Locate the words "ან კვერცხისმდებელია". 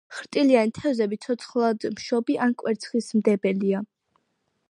2.47-3.83